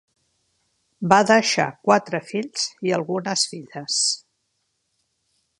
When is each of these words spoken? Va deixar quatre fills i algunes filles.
Va 1.11 1.19
deixar 1.31 1.67
quatre 1.89 2.23
fills 2.31 2.65
i 2.89 2.97
algunes 2.99 3.47
filles. 3.55 4.03